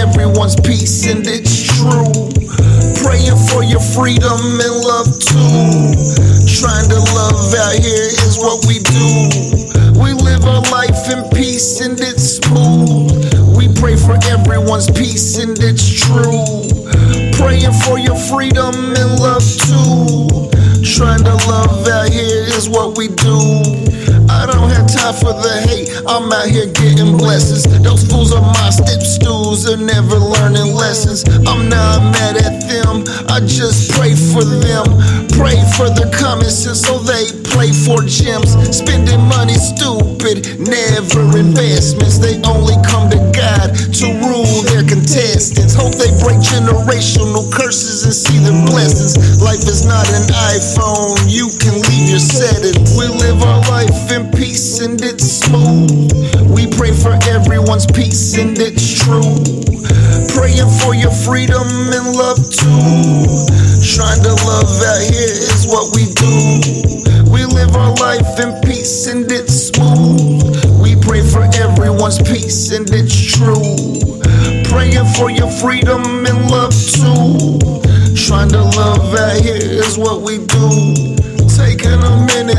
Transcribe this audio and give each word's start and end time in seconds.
everyone's 0.00 0.56
peace 0.56 1.06
and 1.06 1.20
it's 1.28 1.68
true. 1.68 2.08
Praying 3.04 3.36
for 3.52 3.62
your 3.62 3.84
freedom 3.92 4.40
and 4.40 4.76
love 4.80 5.12
too. 5.20 5.92
Trying 6.48 6.88
to 6.88 7.00
love 7.12 7.52
out 7.52 7.76
here 7.76 8.08
is 8.24 8.40
what 8.40 8.64
we 8.64 8.80
do. 8.80 10.00
We 10.00 10.16
live 10.16 10.44
our 10.48 10.64
life 10.72 11.04
in 11.12 11.28
peace 11.36 11.80
and 11.84 12.00
it's 12.00 12.40
smooth. 12.40 13.12
We 13.56 13.68
pray 13.76 13.96
for 13.96 14.16
everyone's 14.32 14.90
peace 14.90 15.36
and 15.36 15.56
it's 15.60 15.84
true. 15.84 16.48
Praying 17.36 17.76
for 17.84 17.98
your 17.98 18.16
freedom 18.16 18.72
and 18.96 19.10
love 19.20 19.44
too. 19.44 20.48
Trying 20.80 21.24
to 21.24 21.36
love 21.44 21.86
out 21.88 22.08
here 22.08 22.44
is 22.56 22.68
what 22.68 22.96
we 22.96 23.08
do. 23.08 23.36
I 24.32 24.46
don't 24.48 24.70
have 24.70 24.88
time 24.88 25.14
for 25.14 25.36
the 25.36 25.52
hate. 25.59 25.59
I'm 26.06 26.32
out 26.32 26.48
here 26.48 26.66
getting 26.72 27.16
blessings. 27.16 27.64
Those 27.82 28.04
fools 28.08 28.32
are 28.32 28.40
my 28.40 28.70
step 28.70 29.02
stools. 29.02 29.64
They're 29.64 29.76
never 29.76 30.16
learning 30.16 30.72
lessons. 30.72 31.24
I'm 31.46 31.68
not 31.68 32.00
mad 32.12 32.36
at 32.36 32.64
them. 32.68 33.04
I 33.28 33.40
just 33.44 33.92
pray 33.92 34.16
for 34.16 34.44
them. 34.44 34.86
Pray 35.36 35.60
for 35.76 35.88
their 35.92 36.10
common 36.12 36.48
sense 36.48 36.80
so 36.80 36.98
they 36.98 37.28
play 37.52 37.72
for 37.72 38.00
gems. 38.04 38.56
Spending 38.72 39.20
money 39.28 39.54
stupid. 39.54 40.48
Never 40.60 41.36
investments. 41.36 42.18
They 42.18 42.40
only 42.48 42.76
come 42.84 43.10
to 43.12 43.20
God 43.36 43.72
to 44.00 44.06
rule 44.24 44.64
their 44.72 44.84
contestants. 44.84 45.74
Hope 45.76 45.96
they 46.00 46.12
break 46.24 46.40
generational 46.40 47.44
curses 47.52 48.04
and 48.04 48.14
see 48.14 48.38
their 48.40 48.56
blessings. 48.68 49.40
Life 49.40 49.68
is 49.68 49.84
not 49.84 50.08
an 50.16 50.24
iPhone. 50.56 51.28
You 51.28 51.52
can 51.60 51.76
leave 51.88 52.08
your 52.08 52.24
settings. 52.24 52.96
We 52.96 53.08
live 53.08 53.42
our 53.42 53.60
life 53.68 54.12
in 54.12 54.30
peace 54.60 54.80
and 54.80 55.00
it's 55.02 55.40
smooth. 55.40 56.12
We 56.52 56.66
pray 56.66 56.92
for 56.92 57.16
everyone's 57.32 57.86
peace 57.86 58.36
and 58.36 58.58
it's 58.60 58.84
true. 59.00 59.40
Praying 60.36 60.68
for 60.84 60.94
your 60.94 61.12
freedom 61.24 61.64
and 61.64 62.06
love 62.12 62.36
too. 62.36 63.24
Trying 63.96 64.20
to 64.20 64.34
love 64.44 64.68
out 64.84 65.00
here 65.00 65.32
is 65.48 65.64
what 65.64 65.96
we 65.96 66.12
do. 66.12 67.32
We 67.32 67.46
live 67.48 67.74
our 67.74 67.94
life 68.04 68.38
in 68.38 68.60
peace 68.60 69.06
and 69.06 69.24
it's 69.32 69.72
smooth. 69.72 70.44
We 70.76 70.94
pray 70.94 71.22
for 71.24 71.48
everyone's 71.56 72.20
peace 72.20 72.70
and 72.70 72.84
it's 72.92 73.16
true. 73.16 73.64
Praying 74.68 75.08
for 75.16 75.30
your 75.30 75.50
freedom 75.50 76.04
and 76.04 76.50
love 76.50 76.76
too. 76.76 77.56
Trying 78.14 78.50
to 78.50 78.60
love 78.76 79.14
out 79.14 79.40
here 79.40 79.56
is 79.56 79.96
what 79.96 80.20
we 80.20 80.44
do. 80.44 81.09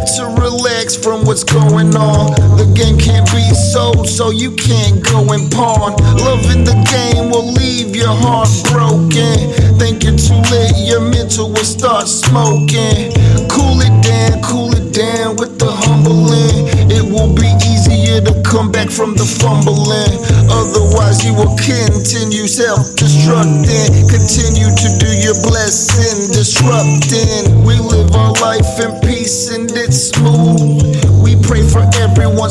To 0.01 0.25
relax 0.41 0.95
from 0.95 1.25
what's 1.25 1.43
going 1.43 1.95
on. 1.95 2.33
The 2.57 2.65
game 2.73 2.97
can't 2.97 3.29
be 3.29 3.45
sold, 3.53 4.09
so 4.09 4.31
you 4.31 4.51
can't 4.57 4.97
go 5.05 5.21
and 5.29 5.45
pawn. 5.51 5.93
Loving 6.17 6.65
the 6.65 6.73
game 6.89 7.29
will 7.29 7.45
leave 7.53 7.95
your 7.95 8.09
heart 8.09 8.49
broken. 8.73 9.53
Think 9.77 10.03
you're 10.03 10.17
too 10.17 10.41
late, 10.49 10.73
your 10.89 11.01
mental 11.01 11.53
will 11.53 11.63
start 11.63 12.07
smoking. 12.09 13.13
Cool 13.45 13.77
it 13.85 13.93
down, 14.01 14.41
cool 14.41 14.73
it 14.73 14.89
down 14.89 15.37
with 15.37 15.61
the 15.61 15.69
humbling. 15.69 16.65
It 16.89 17.05
will 17.05 17.31
be 17.31 17.47
easier 17.61 18.25
to 18.25 18.33
come 18.41 18.71
back 18.71 18.89
from 18.89 19.13
the 19.13 19.23
fumbling. 19.23 20.17
Otherwise, 20.49 21.23
you 21.23 21.37
will 21.37 21.53
continue 21.61 22.49
self 22.49 22.97
destructing. 22.97 24.09
Continue 24.09 24.69
to 24.69 24.87
do 24.97 25.09
your 25.21 25.37
blessing, 25.45 26.33
disrupting. 26.33 27.63
We 27.63 27.77
live 27.77 28.11
our 28.17 28.33
life 28.41 28.67
in 28.81 28.97
peace 29.05 29.53
and 29.53 29.60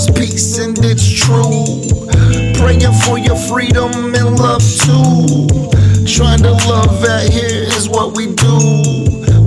everyone's 0.01 0.31
peace 0.31 0.59
and 0.59 0.79
it's 0.83 1.09
true. 1.09 1.67
Praying 2.59 2.93
for 3.05 3.19
your 3.19 3.37
freedom 3.37 4.15
and 4.15 4.39
love 4.39 4.63
too. 4.63 5.47
Trying 6.07 6.43
to 6.43 6.53
love 6.69 7.05
out 7.05 7.29
here 7.29 7.65
is 7.77 7.89
what 7.89 8.17
we 8.17 8.27
do. 8.35 8.57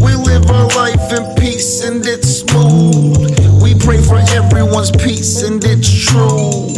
We 0.02 0.16
live 0.16 0.50
our 0.50 0.68
life 0.70 1.12
in 1.12 1.36
peace 1.36 1.84
and 1.84 2.06
it's 2.06 2.42
smooth. 2.42 3.62
We 3.62 3.76
pray 3.76 4.02
for 4.02 4.20
everyone's 4.32 4.92
peace 4.92 5.44
and 5.44 5.64
it's 5.64 5.90
true. 5.90 6.74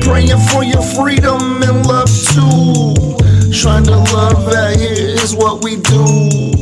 Praying 0.00 0.40
for 0.50 0.64
your 0.64 0.82
freedom 0.82 1.62
and 1.62 1.86
love 1.86 2.08
too. 2.08 2.94
Trying 3.52 3.84
to 3.84 3.96
love 4.12 4.48
out 4.48 4.76
here 4.76 5.14
is 5.22 5.34
what 5.34 5.62
we 5.62 5.76
do. 5.76 6.53